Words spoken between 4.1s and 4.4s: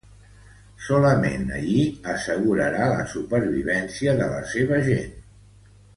de